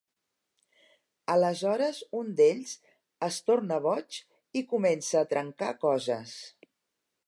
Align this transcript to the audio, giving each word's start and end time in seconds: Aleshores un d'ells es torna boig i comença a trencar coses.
Aleshores 1.33 1.99
un 2.21 2.33
d'ells 2.41 2.73
es 3.29 3.39
torna 3.51 3.81
boig 3.87 4.21
i 4.63 4.67
comença 4.75 5.23
a 5.25 5.33
trencar 5.37 5.75
coses. 5.89 6.39